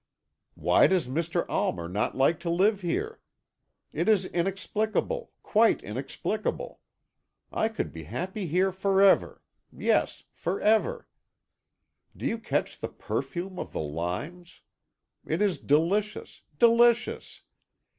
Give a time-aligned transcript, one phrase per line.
[0.55, 1.45] Why does Mr.
[1.47, 3.19] Almer not like to live here?
[3.93, 6.79] It is inexplicable, quite inexplicable.
[7.51, 11.07] I could be happy here for ever yes, for ever!
[12.17, 14.61] Do you catch the perfume of the limes?
[15.23, 17.43] It is delicious delicious!